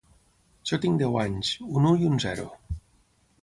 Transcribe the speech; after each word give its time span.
Jo 0.69 0.79
tinc 0.85 0.97
deu 1.01 1.17
anys, 1.25 1.51
un 1.81 1.87
u 1.91 1.93
i 2.05 2.09
un 2.13 2.17
zero. 2.25 2.49